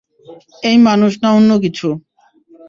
এই 0.63 0.77
মানুষ 0.87 1.11
না 1.23 1.29
অন্য 1.37 1.51
কিছু। 1.63 1.87